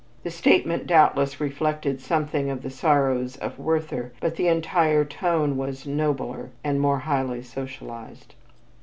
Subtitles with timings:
[0.23, 5.85] The statement doubtless reflected something of "The Sorrows of Werther," but the entire tone was
[5.85, 8.33] nobler and more highly socialized.